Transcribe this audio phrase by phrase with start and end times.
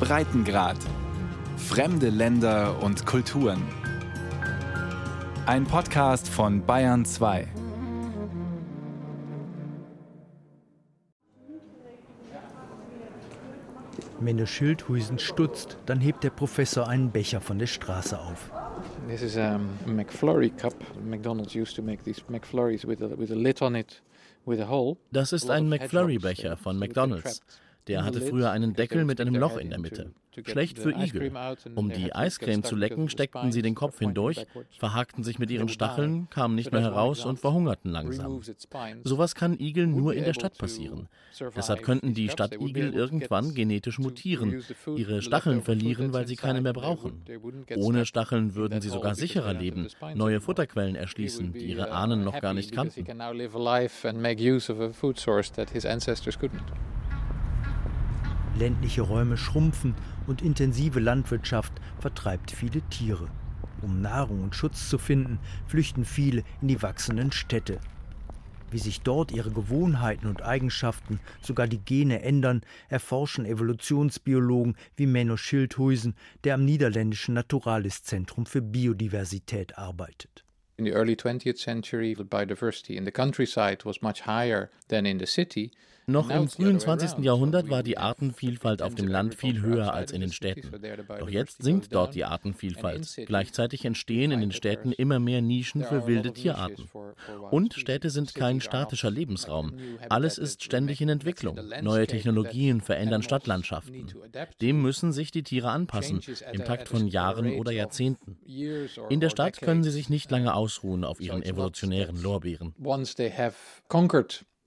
[0.00, 0.76] Breitengrad.
[1.56, 3.62] Fremde Länder und Kulturen.
[5.46, 7.48] Ein Podcast von Bayern 2.
[14.20, 18.50] Menne Schildhuisen stutzt, dann hebt der Professor einen Becher von der Straße auf.
[19.08, 20.74] This is a McFlurry cup.
[21.04, 24.02] McDonald's used to make these McFlurries with a, with a lid on it
[24.44, 24.96] with a hole.
[25.12, 27.40] Das ist ein McFlurry-Becher von McDonald's.
[27.88, 30.12] Der hatte früher einen Deckel mit einem Loch in der Mitte.
[30.46, 31.32] Schlecht für Igel.
[31.74, 34.46] Um die Eiscreme zu lecken, steckten sie den Kopf hindurch,
[34.78, 38.40] verhakten sich mit ihren Stacheln, kamen nicht mehr heraus und verhungerten langsam.
[39.02, 41.08] Sowas kann Igeln nur in der Stadt passieren.
[41.56, 44.62] Deshalb könnten die Stadtigel irgendwann genetisch mutieren,
[44.96, 47.24] ihre Stacheln verlieren, weil sie keine mehr brauchen.
[47.76, 52.54] Ohne Stacheln würden sie sogar sicherer leben, neue Futterquellen erschließen, die ihre Ahnen noch gar
[52.54, 53.04] nicht kannten.
[58.58, 59.94] Ländliche Räume schrumpfen
[60.26, 63.28] und intensive Landwirtschaft vertreibt viele Tiere.
[63.82, 67.78] Um Nahrung und Schutz zu finden, flüchten viele in die wachsenden Städte.
[68.70, 75.36] Wie sich dort ihre Gewohnheiten und Eigenschaften, sogar die Gene ändern, erforschen Evolutionsbiologen wie Menno
[75.36, 76.14] Schildhuisen,
[76.44, 80.44] der am niederländischen Naturalis-Zentrum für Biodiversität arbeitet.
[80.76, 85.26] In the early 20th century, biodiversity in the countryside was much higher than in the
[85.26, 85.70] city.
[86.08, 87.18] Noch im frühen 20.
[87.18, 90.72] Jahrhundert war die Artenvielfalt auf dem Land viel höher als in den Städten.
[91.20, 93.24] Doch jetzt sinkt dort die Artenvielfalt.
[93.26, 96.88] Gleichzeitig entstehen in den Städten immer mehr Nischen für wilde Tierarten.
[97.50, 99.74] Und Städte sind kein statischer Lebensraum.
[100.08, 101.60] Alles ist ständig in Entwicklung.
[101.82, 104.06] Neue Technologien verändern Stadtlandschaften.
[104.62, 108.38] Dem müssen sich die Tiere anpassen, im Takt von Jahren oder Jahrzehnten.
[109.10, 112.74] In der Stadt können sie sich nicht lange ausruhen auf ihren evolutionären Lorbeeren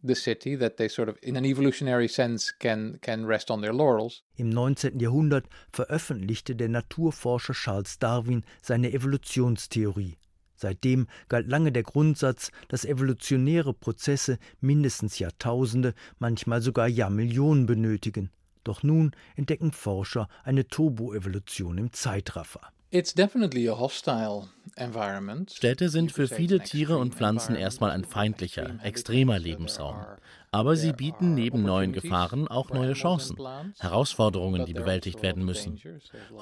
[0.04, 3.74] the city that they sort of in an evolutionary sense can can rest on their
[3.74, 4.24] laurels.
[4.36, 5.00] Im 19.
[5.00, 10.18] Jahrhundert veröffentlichte der Naturforscher Charles Darwin seine Evolutionstheorie.
[10.56, 18.30] Seitdem galt lange der Grundsatz, dass evolutionäre Prozesse mindestens Jahrtausende, manchmal sogar Jahrmillionen benötigen.
[18.64, 22.62] Doch nun entdecken Forscher eine Turboevolution im Zeitraffer.
[22.92, 24.50] It's definitely a hostile
[25.50, 29.98] Städte sind für viele Tiere und Pflanzen erstmal ein feindlicher, extremer Lebensraum.
[30.54, 33.38] Aber sie bieten neben neuen Gefahren auch neue Chancen,
[33.80, 35.80] Herausforderungen, die bewältigt werden müssen.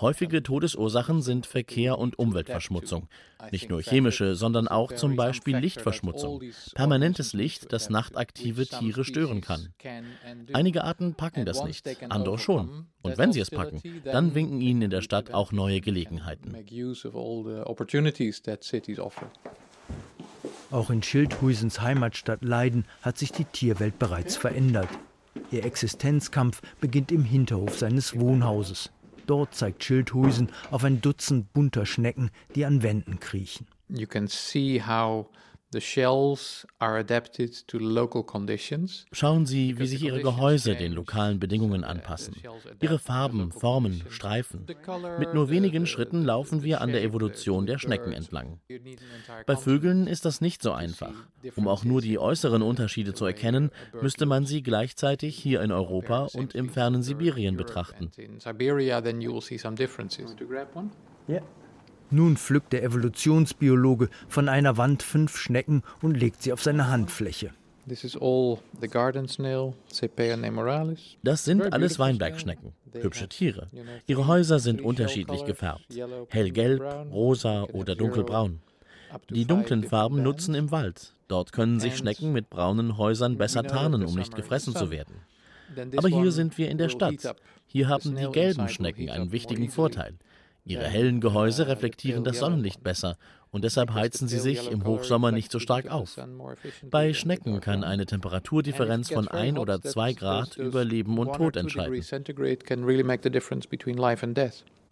[0.02, 3.08] Häufige Todesursachen sind Verkehr und Umweltverschmutzung.
[3.52, 6.42] Nicht nur chemische, sondern auch zum Beispiel Lichtverschmutzung.
[6.74, 9.70] Permanentes Licht, das nachtaktive Tiere stören kann.
[10.54, 12.88] Einige Arten packen das nicht, andere schon.
[13.02, 16.56] Und wenn sie es packen, dann winken ihnen in der Stadt auch neue Gelegenheiten.
[20.72, 24.90] Auch in Schildhuisens Heimatstadt Leiden hat sich die Tierwelt bereits verändert.
[25.52, 28.92] Ihr Existenzkampf beginnt im Hinterhof seines Wohnhauses.
[29.26, 33.68] Dort zeigt Schildhuisen auf ein Dutzend bunter Schnecken, die an Wänden kriechen.
[33.88, 35.28] You can see how
[39.12, 42.36] Schauen Sie, wie sich Ihre Gehäuse den lokalen Bedingungen anpassen.
[42.82, 44.66] Ihre Farben, Formen, Streifen.
[45.20, 48.60] Mit nur wenigen Schritten laufen wir an der Evolution der Schnecken entlang.
[49.46, 51.14] Bei Vögeln ist das nicht so einfach.
[51.56, 53.70] Um auch nur die äußeren Unterschiede zu erkennen,
[54.02, 58.10] müsste man sie gleichzeitig hier in Europa und im fernen Sibirien betrachten.
[61.28, 61.42] Ja.
[62.12, 67.52] Nun pflückt der Evolutionsbiologe von einer Wand fünf Schnecken und legt sie auf seine Handfläche.
[71.24, 73.68] Das sind alles Weinbergschnecken, hübsche Tiere.
[74.06, 75.86] Ihre Häuser sind unterschiedlich gefärbt,
[76.30, 76.82] hellgelb,
[77.12, 78.60] rosa oder dunkelbraun.
[79.30, 81.14] Die dunklen Farben nutzen im Wald.
[81.28, 85.16] Dort können sich Schnecken mit braunen Häusern besser tarnen, um nicht gefressen zu werden.
[85.96, 87.36] Aber hier sind wir in der Stadt.
[87.68, 90.16] Hier haben die gelben Schnecken einen wichtigen Vorteil.
[90.70, 93.18] Ihre hellen Gehäuse reflektieren das Sonnenlicht besser
[93.50, 96.16] und deshalb heizen sie sich im Hochsommer nicht so stark auf.
[96.92, 102.04] Bei Schnecken kann eine Temperaturdifferenz von ein oder zwei Grad über Leben und Tod entscheiden.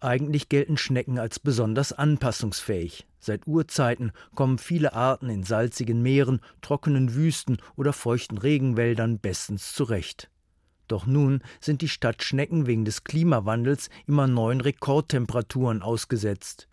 [0.00, 3.06] Eigentlich gelten Schnecken als besonders anpassungsfähig.
[3.20, 10.28] Seit Urzeiten kommen viele Arten in salzigen Meeren, trockenen Wüsten oder feuchten Regenwäldern bestens zurecht.
[10.88, 16.68] Doch nun sind die Stadtschnecken wegen des Klimawandels immer neuen Rekordtemperaturen ausgesetzt.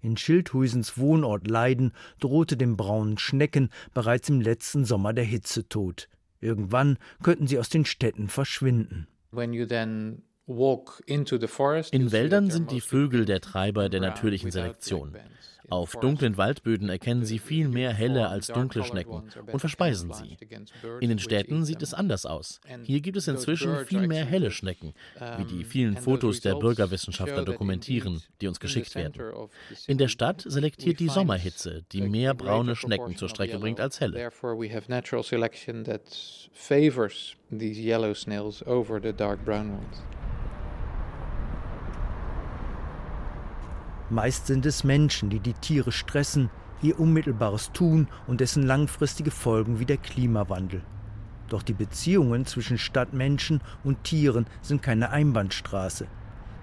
[0.00, 6.08] In Schildhuisens Wohnort Leiden drohte dem braunen Schnecken bereits im letzten Sommer der Hitzetod.
[6.40, 9.08] Irgendwann könnten sie aus den Städten verschwinden.
[9.32, 15.16] When you then In Wäldern sind die Vögel der Treiber der natürlichen Selektion.
[15.68, 20.36] Auf dunklen Waldböden erkennen sie viel mehr helle als dunkle Schnecken und verspeisen sie.
[21.00, 22.60] In den Städten sieht es anders aus.
[22.84, 24.94] Hier gibt es inzwischen viel mehr helle Schnecken,
[25.38, 29.20] wie die vielen Fotos der Bürgerwissenschaftler dokumentieren, die uns geschickt werden.
[29.88, 34.30] In der Stadt selektiert die Sommerhitze, die mehr braune Schnecken zur Strecke bringt als helle.
[37.48, 40.15] these yellow snails over the dark brown ones.
[44.08, 46.48] Meist sind es Menschen, die die Tiere stressen,
[46.80, 50.82] ihr unmittelbares Tun und dessen langfristige Folgen wie der Klimawandel.
[51.48, 56.06] Doch die Beziehungen zwischen Stadtmenschen und Tieren sind keine Einbahnstraße.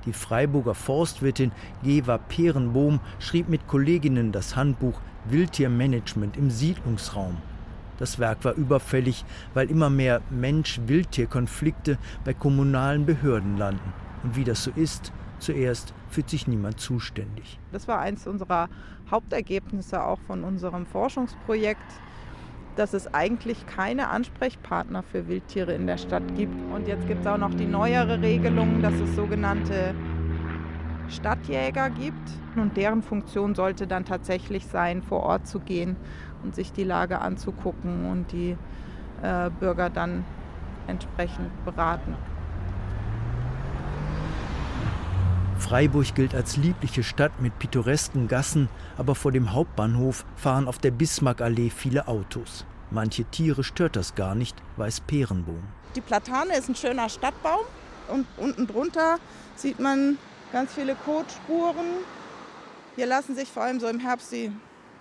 [0.05, 1.51] Die Freiburger Forstwirtin
[1.83, 7.37] Geva Perenbohm schrieb mit Kolleginnen das Handbuch Wildtiermanagement im Siedlungsraum.
[7.97, 9.23] Das Werk war überfällig,
[9.53, 13.93] weil immer mehr Mensch-Wildtier-Konflikte bei kommunalen Behörden landen.
[14.23, 15.13] Und wie das so ist,
[15.43, 17.59] zuerst fühlt sich niemand zuständig.
[17.71, 18.69] Das war eines unserer
[19.11, 21.81] Hauptergebnisse auch von unserem Forschungsprojekt,
[22.75, 26.55] dass es eigentlich keine Ansprechpartner für Wildtiere in der Stadt gibt.
[26.73, 29.93] Und jetzt gibt es auch noch die neuere Regelung, dass es sogenannte
[31.09, 32.31] Stadtjäger gibt.
[32.55, 35.95] Und deren Funktion sollte dann tatsächlich sein, vor Ort zu gehen
[36.43, 38.57] und sich die Lage anzugucken und die
[39.21, 40.25] äh, Bürger dann
[40.87, 42.15] entsprechend beraten.
[45.63, 48.67] Freiburg gilt als liebliche Stadt mit pittoresken Gassen,
[48.97, 52.65] aber vor dem Hauptbahnhof fahren auf der Bismarckallee viele Autos.
[52.91, 55.63] Manche Tiere stört das gar nicht, weiß Perenbohm.
[55.95, 57.61] Die Platane ist ein schöner Stadtbaum
[58.09, 59.19] und unten drunter
[59.55, 60.17] sieht man
[60.51, 62.03] ganz viele Kotspuren.
[62.97, 64.51] Hier lassen sich vor allem so im Herbst die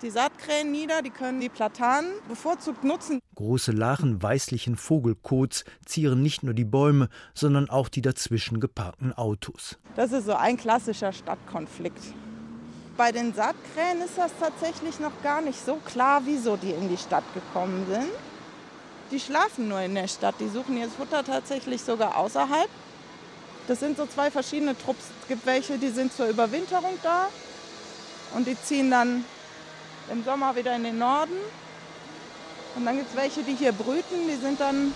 [0.03, 3.21] die Saatkrähen nieder, die können die Platanen bevorzugt nutzen.
[3.35, 9.77] Große Lachen weißlichen Vogelkots zieren nicht nur die Bäume, sondern auch die dazwischen geparkten Autos.
[9.95, 12.13] Das ist so ein klassischer Stadtkonflikt.
[12.97, 16.97] Bei den Saatkrähen ist das tatsächlich noch gar nicht so klar, wieso die in die
[16.97, 18.11] Stadt gekommen sind.
[19.09, 22.69] Die schlafen nur in der Stadt, die suchen ihr Futter tatsächlich sogar außerhalb.
[23.67, 25.05] Das sind so zwei verschiedene Trupps.
[25.21, 27.29] Es gibt welche, die sind zur Überwinterung da
[28.35, 29.23] und die ziehen dann
[30.11, 31.33] im Sommer wieder in den Norden.
[32.75, 34.93] Und dann gibt es welche, die hier brüten, die sind dann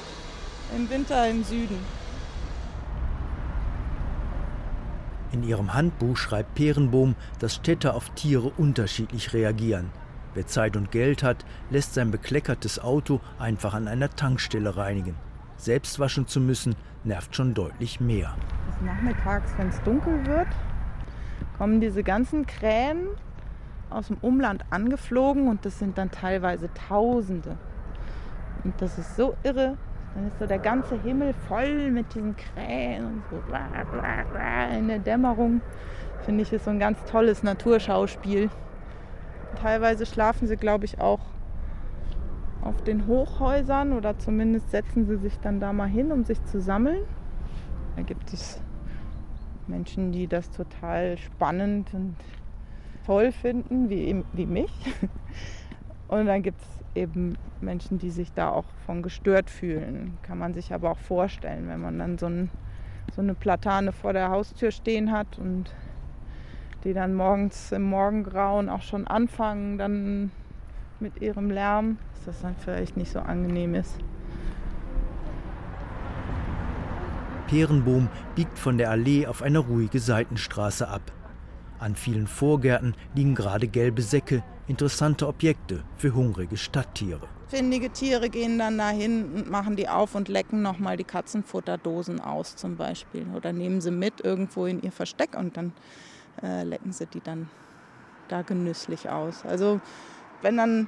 [0.75, 1.77] im Winter im Süden.
[5.31, 9.91] In ihrem Handbuch schreibt Perenbohm, dass Städte auf Tiere unterschiedlich reagieren.
[10.33, 15.15] Wer Zeit und Geld hat, lässt sein bekleckertes Auto einfach an einer Tankstelle reinigen.
[15.57, 18.35] Selbst waschen zu müssen, nervt schon deutlich mehr.
[18.83, 20.47] Nachmittags, wenn es dunkel wird,
[21.57, 23.07] kommen diese ganzen Krähen
[23.89, 27.57] aus dem Umland angeflogen und das sind dann teilweise Tausende.
[28.63, 29.77] Und das ist so irre.
[30.15, 33.37] Dann ist so der ganze Himmel voll mit diesen Krähen und so
[34.77, 35.61] in der Dämmerung.
[36.23, 38.49] Finde ich, ist so ein ganz tolles Naturschauspiel.
[39.61, 41.21] Teilweise schlafen sie, glaube ich, auch
[42.61, 46.59] auf den Hochhäusern oder zumindest setzen sie sich dann da mal hin, um sich zu
[46.59, 47.03] sammeln.
[47.95, 48.61] Da gibt es
[49.67, 52.15] Menschen, die das total spannend und
[53.07, 54.71] toll finden, wie, wie mich.
[56.09, 60.17] Und dann gibt es eben Menschen, die sich da auch von gestört fühlen.
[60.23, 62.49] Kann man sich aber auch vorstellen, wenn man dann so, ein,
[63.15, 65.73] so eine Platane vor der Haustür stehen hat und
[66.83, 70.31] die dann morgens im Morgengrauen auch schon anfangen, dann
[70.99, 73.97] mit ihrem Lärm, dass das dann vielleicht nicht so angenehm ist.
[77.47, 81.13] Perenbohm biegt von der Allee auf eine ruhige Seitenstraße ab.
[81.79, 87.27] An vielen Vorgärten liegen gerade gelbe Säcke, interessante Objekte für hungrige Stadttiere.
[87.49, 92.55] Findige Tiere gehen dann dahin und machen die auf und lecken nochmal die Katzenfutterdosen aus
[92.55, 93.25] zum Beispiel.
[93.35, 95.71] Oder nehmen sie mit irgendwo in ihr Versteck und dann
[96.41, 97.49] äh, lecken sie die dann
[98.27, 99.45] da genüsslich aus.
[99.45, 99.79] Also
[100.41, 100.87] wenn dann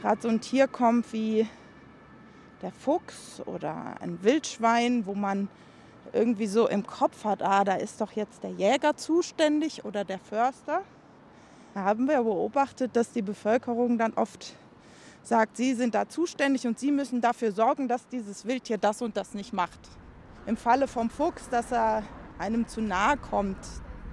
[0.00, 1.46] gerade so ein Tier kommt wie
[2.62, 5.48] der Fuchs oder ein Wildschwein, wo man
[6.12, 10.18] irgendwie so im Kopf hat, ah, da ist doch jetzt der Jäger zuständig oder der
[10.18, 10.82] Förster.
[11.74, 14.56] Da haben wir beobachtet, dass die Bevölkerung dann oft
[15.22, 19.16] sagt, sie sind da zuständig und sie müssen dafür sorgen, dass dieses Wildtier das und
[19.16, 19.78] das nicht macht.
[20.46, 22.02] Im Falle vom Fuchs, dass er
[22.38, 23.58] einem zu nahe kommt.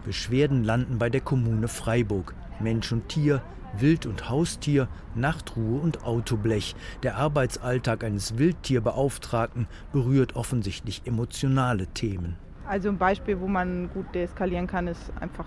[0.05, 2.35] Beschwerden landen bei der Kommune Freiburg.
[2.59, 3.41] Mensch und Tier
[3.73, 6.75] Wild- und Haustier, Nachtruhe und Autoblech.
[7.03, 12.35] Der Arbeitsalltag eines Wildtierbeauftragten berührt offensichtlich emotionale Themen.
[12.67, 15.45] Also ein Beispiel, wo man gut deeskalieren kann, ist einfach,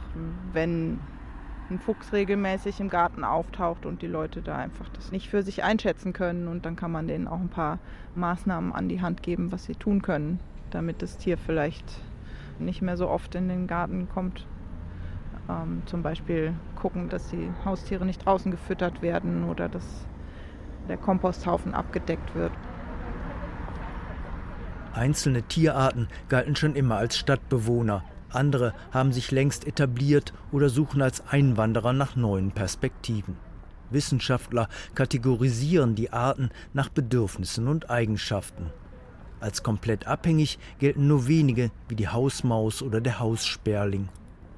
[0.52, 0.98] wenn
[1.70, 5.62] ein Fuchs regelmäßig im Garten auftaucht und die Leute da einfach das nicht für sich
[5.62, 6.48] einschätzen können.
[6.48, 7.78] Und dann kann man denen auch ein paar
[8.14, 11.84] Maßnahmen an die Hand geben, was sie tun können, damit das Tier vielleicht
[12.58, 14.46] nicht mehr so oft in den Garten kommt.
[15.50, 19.84] Ähm, zum Beispiel gucken, dass die Haustiere nicht draußen gefüttert werden oder dass
[20.88, 22.52] der Komposthaufen abgedeckt wird.
[24.92, 28.04] Einzelne Tierarten galten schon immer als Stadtbewohner.
[28.30, 33.36] Andere haben sich längst etabliert oder suchen als Einwanderer nach neuen Perspektiven.
[33.90, 38.66] Wissenschaftler kategorisieren die Arten nach Bedürfnissen und Eigenschaften.
[39.40, 44.08] Als komplett abhängig gelten nur wenige wie die Hausmaus oder der Haussperling.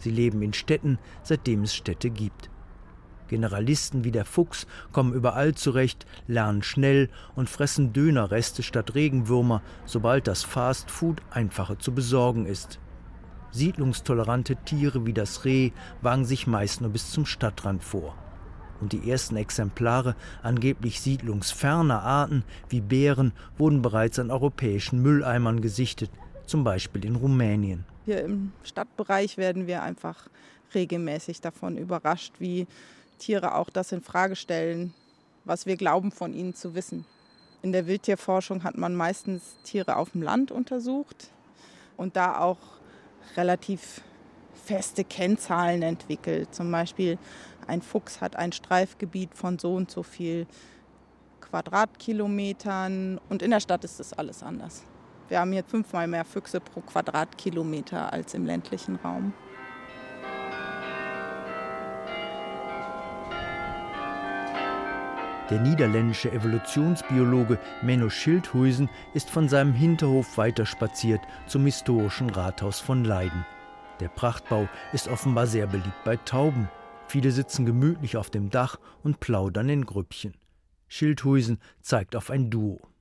[0.03, 2.51] Sie leben in Städten, seitdem es Städte gibt.
[3.29, 10.27] Generalisten wie der Fuchs kommen überall zurecht, lernen schnell und fressen Dönerreste statt Regenwürmer, sobald
[10.27, 12.81] das Fast Food einfacher zu besorgen ist.
[13.53, 18.17] Siedlungstolerante Tiere wie das Reh wagen sich meist nur bis zum Stadtrand vor.
[18.81, 26.11] Und die ersten Exemplare angeblich siedlungsferner Arten wie Bären wurden bereits an europäischen Mülleimern gesichtet,
[26.45, 27.85] zum Beispiel in Rumänien.
[28.05, 30.29] Hier im Stadtbereich werden wir einfach
[30.75, 32.67] regelmäßig davon überrascht, wie
[33.19, 34.93] Tiere auch das in Frage stellen,
[35.45, 37.05] was wir glauben von ihnen zu wissen.
[37.63, 41.31] In der Wildtierforschung hat man meistens Tiere auf dem Land untersucht
[41.97, 42.59] und da auch
[43.37, 44.01] relativ
[44.65, 46.53] feste Kennzahlen entwickelt.
[46.53, 47.19] Zum Beispiel
[47.69, 50.49] ein Fuchs hat ein Streifgebiet von so und so viel
[51.41, 54.85] Quadratkilometern und in der Stadt ist das alles anders.
[55.33, 59.33] Wir haben hier fünfmal mehr Füchse pro Quadratkilometer als im ländlichen Raum.
[65.49, 73.47] Der niederländische Evolutionsbiologe Menno Schildhuisen ist von seinem Hinterhof weiterspaziert zum historischen Rathaus von Leiden.
[74.01, 76.69] Der Prachtbau ist offenbar sehr beliebt bei Tauben.
[77.07, 80.35] Viele sitzen gemütlich auf dem Dach und plaudern in Grüppchen.
[80.89, 82.92] Schildhuisen zeigt auf ein Duo.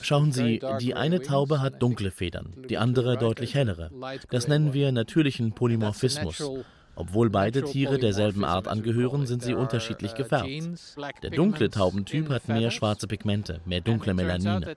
[0.00, 3.90] Schauen Sie, die eine Taube hat dunkle Federn, die andere deutlich hellere.
[4.30, 6.42] Das nennen wir natürlichen Polymorphismus.
[6.96, 10.48] Obwohl beide Tiere derselben Art angehören, sind sie unterschiedlich gefärbt.
[11.22, 14.76] Der dunkle Taubentyp hat mehr schwarze Pigmente, mehr dunkle Melanine.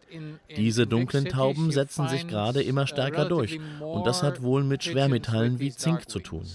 [0.55, 5.59] Diese dunklen Tauben setzen sich gerade immer stärker durch und das hat wohl mit Schwermetallen
[5.59, 6.45] wie Zink zu tun.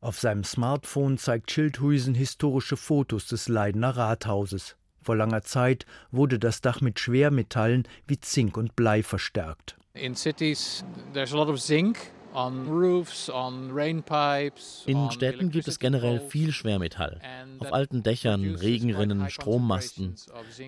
[0.00, 4.76] Auf seinem Smartphone zeigt Schildhuisen historische Fotos des Leidener Rathauses.
[5.02, 9.76] Vor langer Zeit wurde das Dach mit Schwermetallen wie Zink und Blei verstärkt.
[9.94, 12.12] In cities there's a lot of zinc
[14.86, 17.20] in Städten gibt es generell viel Schwermetall.
[17.58, 20.14] Auf alten Dächern, Regenrinnen, Strommasten.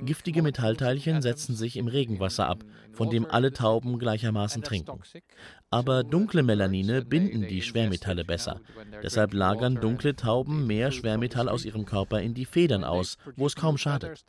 [0.02, 5.00] Giftige Metallteilchen setzen sich im Regenwasser ab, von dem alle Tauben gleichermaßen trinken.
[5.72, 8.60] Aber dunkle Melanine binden die Schwermetalle besser.
[9.04, 13.54] Deshalb lagern dunkle Tauben mehr Schwermetall aus ihrem Körper in die Federn aus, wo es
[13.54, 14.24] kaum schadet.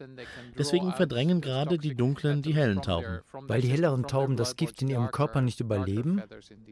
[0.55, 3.21] Deswegen verdrängen gerade die dunklen die hellen Tauben.
[3.47, 6.21] Weil die helleren Tauben das Gift in ihrem Körper nicht überleben?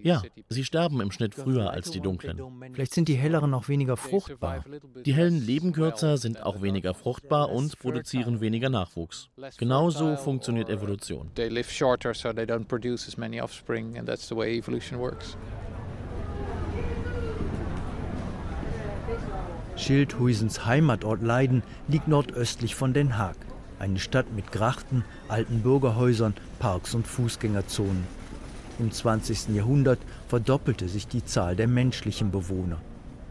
[0.04, 2.40] Ja, sie sterben im Schnitt früher als die dunklen.
[2.72, 4.64] Vielleicht sind die helleren auch weniger fruchtbar.
[5.04, 9.30] Die hellen leben kürzer, sind auch weniger fruchtbar und produzieren weniger Nachwuchs.
[9.58, 11.32] Genauso funktioniert Evolution.
[11.34, 15.00] They live shorter, so they don't produce as many offspring, and that's the way evolution
[15.00, 15.38] works.
[19.76, 23.38] Schildhuisens Heimatort Leiden liegt nordöstlich von Den Haag.
[23.80, 28.04] Eine Stadt mit Grachten, alten Bürgerhäusern, Parks und Fußgängerzonen.
[28.78, 29.56] Im 20.
[29.56, 32.82] Jahrhundert verdoppelte sich die Zahl der menschlichen Bewohner.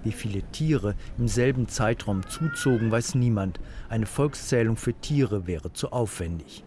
[0.04, 3.60] Wie viele Tiere im selben Zeitraum zuzogen, weiß niemand.
[3.90, 6.64] Eine Volkszählung für Tiere wäre zu aufwendig.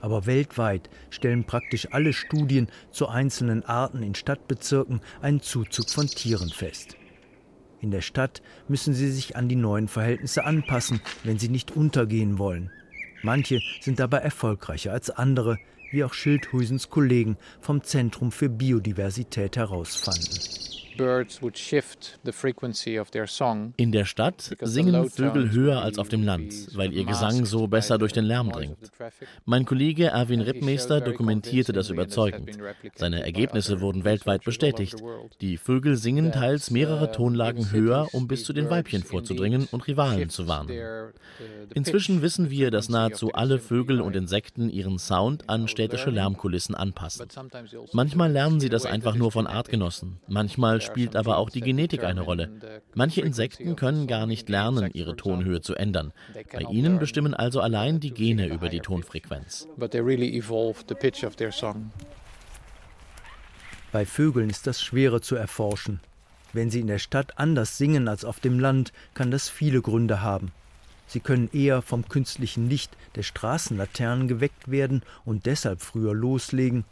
[0.00, 6.50] Aber weltweit stellen praktisch alle Studien zu einzelnen Arten in Stadtbezirken einen Zuzug von Tieren
[6.50, 6.96] fest.
[7.80, 12.38] In der Stadt müssen sie sich an die neuen Verhältnisse anpassen, wenn sie nicht untergehen
[12.38, 12.70] wollen.
[13.22, 15.58] Manche sind dabei erfolgreicher als andere,
[15.90, 20.79] wie auch Schildhuisens Kollegen vom Zentrum für Biodiversität herausfanden.
[23.76, 27.98] In der Stadt singen Vögel höher als auf dem Land, weil ihr Gesang so besser
[27.98, 28.78] durch den Lärm dringt.
[29.44, 32.58] Mein Kollege Erwin Rippmeister dokumentierte das überzeugend.
[32.94, 34.96] Seine Ergebnisse wurden weltweit bestätigt.
[35.40, 40.30] Die Vögel singen teils mehrere Tonlagen höher, um bis zu den Weibchen vorzudringen und Rivalen
[40.30, 41.12] zu warnen.
[41.74, 47.26] Inzwischen wissen wir, dass nahezu alle Vögel und Insekten ihren Sound an städtische Lärmkulissen anpassen.
[47.92, 52.22] Manchmal lernen sie das einfach nur von Artgenossen, manchmal spielt aber auch die Genetik eine
[52.22, 52.50] Rolle.
[52.94, 56.12] Manche Insekten können gar nicht lernen, ihre Tonhöhe zu ändern.
[56.52, 59.68] Bei ihnen bestimmen also allein die Gene über die Tonfrequenz.
[63.92, 66.00] Bei Vögeln ist das schwerer zu erforschen.
[66.52, 70.22] Wenn sie in der Stadt anders singen als auf dem Land, kann das viele Gründe
[70.22, 70.52] haben.
[71.06, 76.84] Sie können eher vom künstlichen Licht der Straßenlaternen geweckt werden und deshalb früher loslegen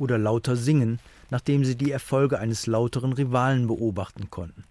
[0.00, 0.98] oder lauter singen,
[1.30, 4.64] nachdem sie die Erfolge eines lauteren Rivalen beobachten konnten.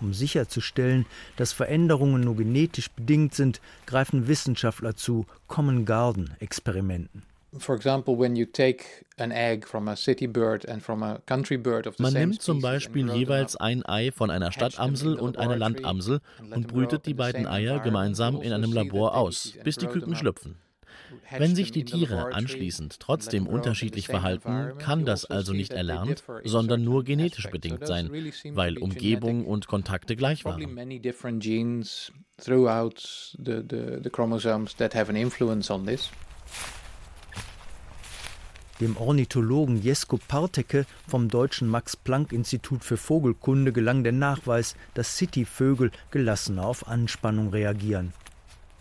[0.00, 1.04] Um sicherzustellen,
[1.36, 7.22] dass Veränderungen nur genetisch bedingt sind, greifen Wissenschaftler zu Common Garden Experimenten.
[11.98, 16.20] Man nimmt zum Beispiel jeweils ein Ei von einer Stadtamsel und einer Landamsel
[16.54, 20.56] und brütet die beiden Eier gemeinsam in einem Labor aus, bis die Küken schlüpfen.
[21.36, 27.04] Wenn sich die Tiere anschließend trotzdem unterschiedlich verhalten, kann das also nicht erlernt, sondern nur
[27.04, 28.10] genetisch bedingt sein,
[28.52, 30.76] weil Umgebung und Kontakte gleich waren.
[38.80, 46.66] Dem Ornithologen Jesko Parteke vom Deutschen Max-Planck-Institut für Vogelkunde gelang der Nachweis, dass Cityvögel gelassener
[46.66, 48.14] auf Anspannung reagieren.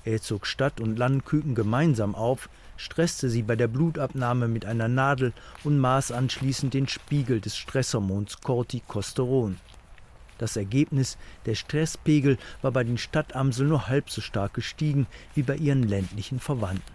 [0.06, 5.34] Er zog Stadt- und Landküken gemeinsam auf, stresste sie bei der Blutabnahme mit einer Nadel
[5.64, 9.58] und maß anschließend den Spiegel des Stresshormons Corticosteron.
[10.38, 15.58] Das Ergebnis, der Stresspegel war bei den Stadtamseln nur halb so stark gestiegen wie bei
[15.58, 16.94] ihren ländlichen Verwandten.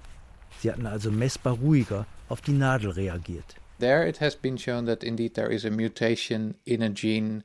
[0.61, 3.57] Sie hatten also messbar ruhiger auf die Nadel reagiert.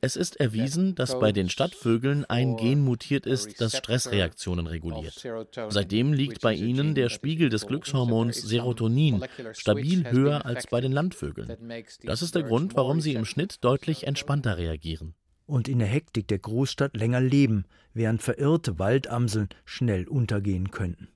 [0.00, 5.22] Es ist erwiesen, dass bei den Stadtvögeln ein Gen mutiert ist, das Stressreaktionen reguliert.
[5.68, 11.56] Seitdem liegt bei ihnen der Spiegel des Glückshormons Serotonin stabil höher als bei den Landvögeln.
[12.04, 15.14] Das ist der Grund, warum sie im Schnitt deutlich entspannter reagieren.
[15.46, 21.08] Und in der Hektik der Großstadt länger leben, während verirrte Waldamseln schnell untergehen könnten.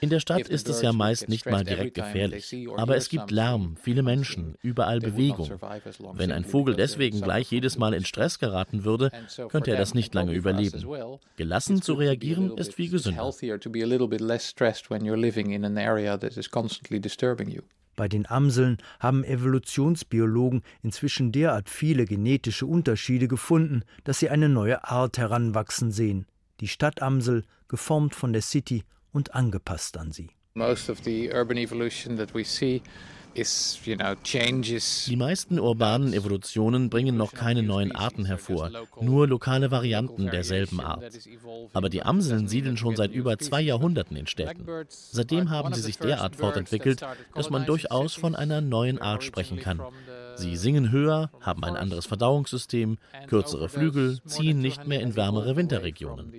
[0.00, 3.76] In der Stadt ist es ja meist nicht mal direkt gefährlich, aber es gibt Lärm,
[3.80, 5.50] viele Menschen, überall Bewegung.
[6.14, 9.10] Wenn ein Vogel deswegen gleich jedes Mal in Stress geraten würde,
[9.48, 10.84] könnte er das nicht lange überleben.
[11.36, 13.32] Gelassen zu reagieren ist viel gesünder.
[17.98, 24.84] Bei den Amseln haben Evolutionsbiologen inzwischen derart viele genetische Unterschiede gefunden, dass sie eine neue
[24.84, 26.24] Art heranwachsen sehen.
[26.60, 30.30] Die Stadtamsel, geformt von der City und angepasst an sie.
[30.54, 32.82] Most of the urban evolution that we see
[33.36, 41.04] die meisten urbanen Evolutionen bringen noch keine neuen Arten hervor, nur lokale Varianten derselben Art.
[41.72, 44.66] Aber die Amseln siedeln schon seit über zwei Jahrhunderten in Städten.
[44.88, 47.02] Seitdem haben sie sich derart fortentwickelt,
[47.34, 49.80] dass man durchaus von einer neuen Art sprechen kann.
[50.38, 56.32] Sie singen höher, haben ein anderes Verdauungssystem, kürzere Flügel, ziehen nicht mehr in wärmere Winterregionen.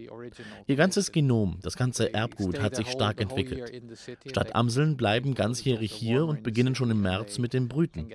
[0.67, 3.82] Ihr ganzes Genom, das ganze Erbgut hat sich stark entwickelt.
[4.25, 8.09] Stadtamseln bleiben ganzjährig hier und beginnen schon im März mit dem Brüten.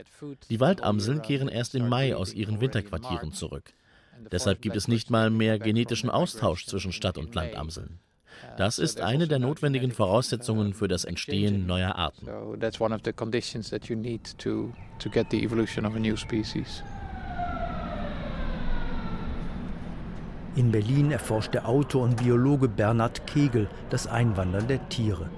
[0.48, 3.74] Die Waldamseln kehren erst im Mai aus ihren Winterquartieren zurück.
[4.32, 7.98] Deshalb gibt es nicht mal mehr genetischen Austausch zwischen Stadt- und Landamseln.
[8.56, 12.26] Das ist eine der notwendigen Voraussetzungen für das Entstehen neuer Arten.
[20.56, 25.28] In Berlin erforscht der Autor und Biologe Bernhard Kegel das Einwandern der Tiere.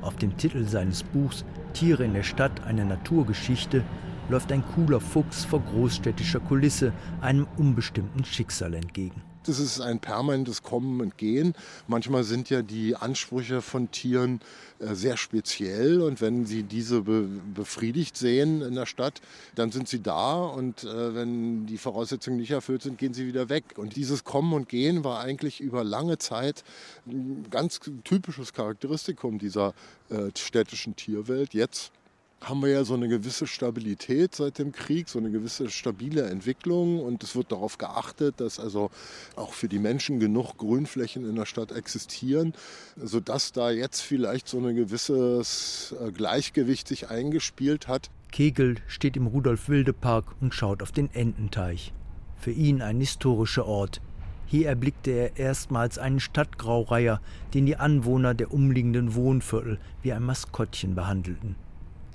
[0.00, 1.44] Auf dem Titel seines Buchs
[1.76, 3.84] Tiere in der Stadt, eine Naturgeschichte
[4.30, 9.20] läuft ein cooler Fuchs vor großstädtischer Kulisse einem unbestimmten Schicksal entgegen.
[9.46, 11.54] Das ist ein permanentes Kommen und Gehen.
[11.86, 14.40] Manchmal sind ja die Ansprüche von Tieren
[14.80, 19.20] äh, sehr speziell und wenn sie diese be befriedigt sehen in der Stadt,
[19.54, 23.48] dann sind sie da und äh, wenn die Voraussetzungen nicht erfüllt sind, gehen sie wieder
[23.48, 23.64] weg.
[23.76, 26.64] Und dieses Kommen und Gehen war eigentlich über lange Zeit
[27.06, 29.74] ein ganz typisches Charakteristikum dieser
[30.10, 31.54] äh, städtischen Tierwelt.
[31.54, 31.92] Jetzt
[32.40, 37.00] haben wir ja so eine gewisse Stabilität seit dem Krieg, so eine gewisse stabile Entwicklung
[37.00, 38.90] und es wird darauf geachtet, dass also
[39.36, 42.52] auch für die Menschen genug Grünflächen in der Stadt existieren,
[42.96, 48.10] sodass da jetzt vielleicht so ein gewisses äh, Gleichgewicht sich eingespielt hat.
[48.32, 51.92] Kegel steht im Rudolf-Wilde-Park und schaut auf den Ententeich.
[52.36, 54.02] Für ihn ein historischer Ort.
[54.46, 57.20] Hier erblickte er erstmals einen Stadtgraureiher,
[57.54, 61.56] den die Anwohner der umliegenden Wohnviertel wie ein Maskottchen behandelten.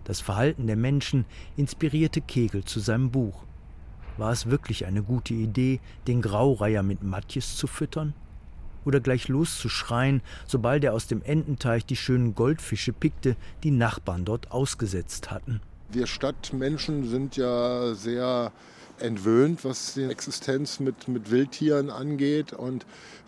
[0.03, 1.25] Das Verhalten der Menschen
[1.57, 3.43] inspirierte Kegel zu seinem Buch.
[4.17, 8.13] War es wirklich eine gute Idee, den Graureiher mit Matjes zu füttern?
[8.83, 14.51] Oder gleich loszuschreien, sobald er aus dem Ententeich die schönen Goldfische pickte, die Nachbarn dort
[14.51, 15.61] ausgesetzt hatten?
[15.89, 18.51] Wir Stadtmenschen sind ja sehr
[19.01, 22.85] entwöhnt, was die Existenz mit, mit Wildtieren angeht und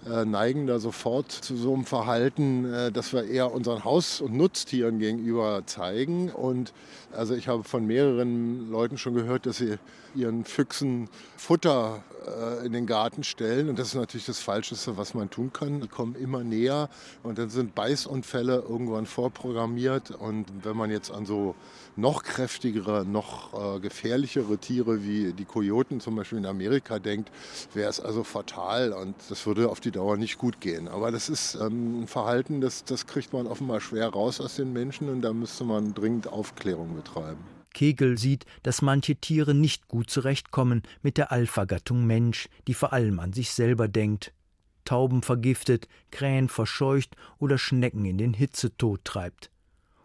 [0.09, 4.35] äh, neigen da sofort zu so einem Verhalten, äh, dass wir eher unseren Haus- und
[4.35, 6.29] Nutztieren gegenüber zeigen.
[6.29, 6.73] Und
[7.11, 9.77] also ich habe von mehreren Leuten schon gehört, dass sie
[10.15, 13.69] ihren Füchsen Futter äh, in den Garten stellen.
[13.69, 15.81] Und das ist natürlich das Falscheste, was man tun kann.
[15.81, 16.89] Die kommen immer näher
[17.23, 20.11] und dann sind Beißunfälle irgendwann vorprogrammiert.
[20.11, 21.55] Und wenn man jetzt an so
[21.95, 27.31] noch kräftigere, noch äh, gefährlichere Tiere wie die Kojoten zum Beispiel in Amerika denkt,
[27.73, 30.87] wäre es also fatal und das würde auf die Dauer nicht gut gehen.
[30.87, 34.73] Aber das ist ähm, ein Verhalten, das, das kriegt man offenbar schwer raus aus den
[34.73, 37.43] Menschen und da müsste man dringend Aufklärung betreiben.
[37.73, 43.19] Kegel sieht, dass manche Tiere nicht gut zurechtkommen mit der Alpha-Gattung Mensch, die vor allem
[43.19, 44.33] an sich selber denkt.
[44.85, 49.49] Tauben vergiftet, Krähen verscheucht oder Schnecken in den Hitzetod treibt.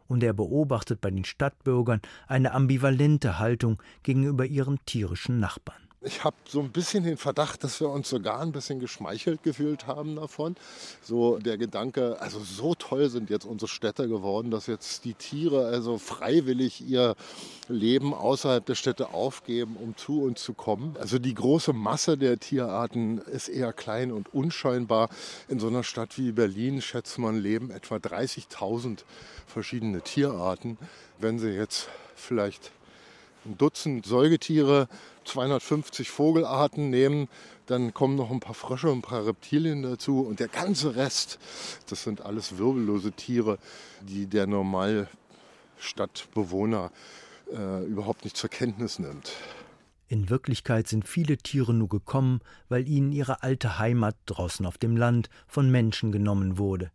[0.06, 5.87] Und er beobachtet bei den Stadtbürgern eine ambivalente Haltung gegenüber ihren tierischen Nachbarn.
[6.00, 9.88] Ich habe so ein bisschen den Verdacht, dass wir uns sogar ein bisschen geschmeichelt gefühlt
[9.88, 10.54] haben davon.
[11.02, 15.66] So der Gedanke, also so toll sind jetzt unsere Städte geworden, dass jetzt die Tiere
[15.66, 17.16] also freiwillig ihr
[17.66, 20.96] Leben außerhalb der Städte aufgeben, um zu uns zu kommen.
[21.00, 25.08] Also die große Masse der Tierarten ist eher klein und unscheinbar.
[25.48, 28.98] In so einer Stadt wie Berlin schätzt man leben etwa 30.000
[29.48, 30.78] verschiedene Tierarten.
[31.18, 32.70] Wenn sie jetzt vielleicht
[33.44, 34.88] ein Dutzend Säugetiere,
[35.28, 37.28] 250 Vogelarten nehmen,
[37.66, 41.38] dann kommen noch ein paar Frösche und ein paar Reptilien dazu und der ganze Rest,
[41.88, 43.58] das sind alles wirbellose Tiere,
[44.00, 46.90] die der Normalstadtbewohner
[47.52, 49.32] äh, überhaupt nicht zur Kenntnis nimmt.
[50.10, 54.96] In Wirklichkeit sind viele Tiere nur gekommen, weil ihnen ihre alte Heimat draußen auf dem
[54.96, 56.90] Land von Menschen genommen wurde.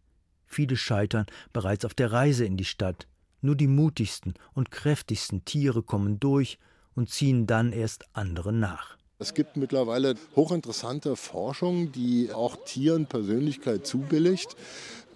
[0.48, 3.08] Viele scheitern bereits auf der Reise in die Stadt.
[3.42, 6.58] Nur die mutigsten und kräftigsten Tiere kommen durch
[6.96, 8.98] und ziehen dann erst andere nach.
[9.20, 14.56] Es gibt mittlerweile hochinteressante Forschung, die auch Tieren Persönlichkeit zubilligt.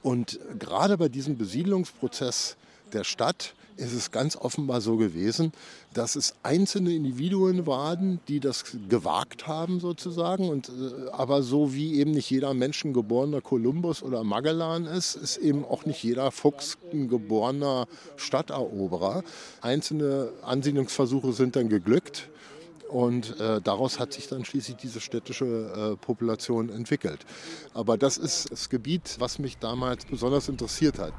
[0.01, 2.55] Und gerade bei diesem Besiedlungsprozess
[2.93, 5.51] der Stadt ist es ganz offenbar so gewesen,
[5.93, 10.49] dass es einzelne Individuen waren, die das gewagt haben sozusagen.
[10.49, 15.63] Und, äh, aber so wie eben nicht jeder menschengeborener Kolumbus oder Magellan ist, ist eben
[15.63, 19.23] auch nicht jeder Fuchs ein geborener Stadteroberer.
[19.61, 22.29] Einzelne Ansiedlungsversuche sind dann geglückt.
[22.89, 27.25] Und äh, daraus hat sich dann schließlich diese städtische äh, Population entwickelt.
[27.73, 31.11] Aber das ist das Gebiet, was mich damals besonders interessiert hat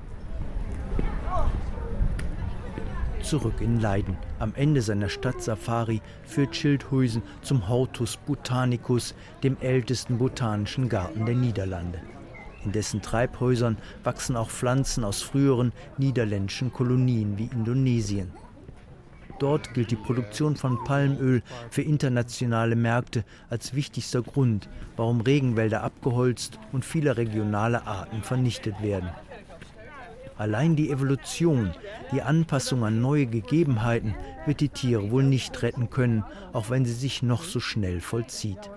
[3.29, 4.17] zurück in Leiden.
[4.39, 12.01] Am Ende seiner Stadtsafari führt Schildhuisen zum Hortus Botanicus, dem ältesten botanischen Garten der Niederlande.
[12.65, 18.33] In dessen Treibhäusern wachsen auch Pflanzen aus früheren niederländischen Kolonien wie Indonesien.
[19.39, 26.59] Dort gilt die Produktion von Palmöl für internationale Märkte als wichtigster Grund, warum Regenwälder abgeholzt
[26.73, 29.11] und viele regionale Arten vernichtet werden.
[30.39, 31.73] Allein die Evolution,
[32.13, 34.15] die Anpassung an neue Gegebenheiten
[34.47, 38.71] wird die Tiere wohl nicht retten können, auch wenn sie sich noch so schnell vollzieht.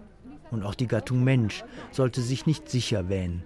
[0.50, 3.43] Und auch die Gattung Mensch sollte sich nicht sicher wähnen.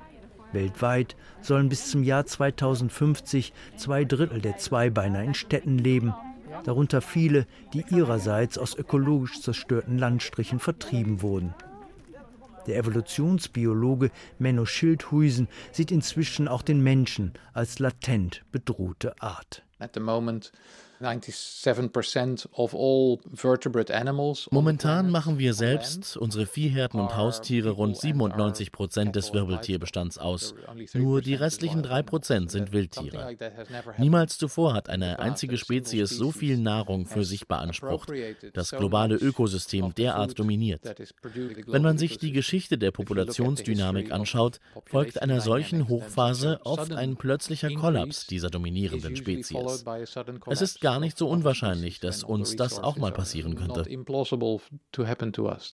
[0.54, 6.14] Weltweit sollen bis zum Jahr 2050 zwei Drittel der Zweibeiner in Städten leben,
[6.64, 11.54] darunter viele, die ihrerseits aus ökologisch zerstörten Landstrichen vertrieben wurden.
[12.68, 19.64] Der Evolutionsbiologe Menno Schildhuisen sieht inzwischen auch den Menschen als latent bedrohte Art.
[19.86, 20.52] At the moment
[24.52, 30.56] Momentan machen wir selbst, unsere Viehherden und Haustiere, rund 97 Prozent des Wirbeltierbestands aus.
[30.94, 33.36] Nur die restlichen drei Prozent sind Wildtiere.
[33.98, 38.10] Niemals zuvor hat eine einzige Spezies so viel Nahrung für sich beansprucht,
[38.54, 40.82] das globale Ökosystem derart dominiert.
[41.68, 47.70] Wenn man sich die Geschichte der Populationsdynamik anschaut, folgt einer solchen Hochphase oft ein plötzlicher
[47.72, 49.75] Kollaps dieser dominierenden Spezies.
[50.54, 53.84] Es ist gar nicht so unwahrscheinlich, dass uns das auch mal passieren könnte.